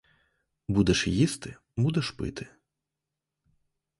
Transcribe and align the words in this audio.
Будеш 0.67 1.07
їсти, 1.07 1.57
будеш 1.77 2.11
пити 2.11 2.47